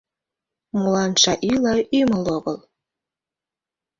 Молан 0.77 1.11
шаӱла, 1.21 1.75
ӱмыл 1.99 2.25
огыл? 2.35 2.57